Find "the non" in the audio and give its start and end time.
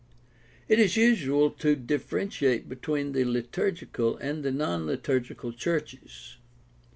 4.43-4.87